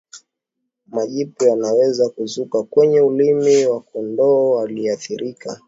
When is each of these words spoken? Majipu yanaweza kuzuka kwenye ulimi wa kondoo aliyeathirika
Majipu 0.87 1.43
yanaweza 1.43 2.09
kuzuka 2.09 2.63
kwenye 2.63 3.01
ulimi 3.01 3.65
wa 3.65 3.81
kondoo 3.81 4.59
aliyeathirika 4.59 5.59